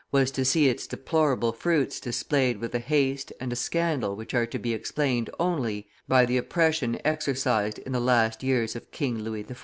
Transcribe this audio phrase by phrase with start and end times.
[0.11, 4.47] was to see its deplorable fruits displayed with a haste and a scandal which are
[4.47, 9.43] to be explained only by the oppression exercised in the last years of King Louis
[9.43, 9.57] XIV.